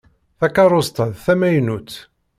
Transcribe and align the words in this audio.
Takeṛṛust-a 0.39 1.05
d 1.13 1.15
tamaynutt. 1.25 1.93